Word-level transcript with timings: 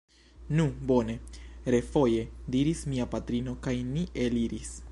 Nu, 0.59 0.63
bone! 0.91 1.17
refoje 1.75 2.23
diris 2.55 2.81
mia 2.95 3.07
patrino 3.15 3.57
kaj 3.67 3.75
ni 3.91 4.07
eliris. 4.25 4.73